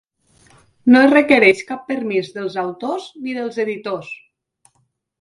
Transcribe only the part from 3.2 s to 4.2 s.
ni dels editors.